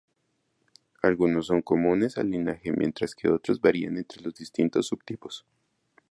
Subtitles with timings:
[1.03, 5.45] Algunos son comunes al linaje mientras que otros varían entre los distintos subtipos.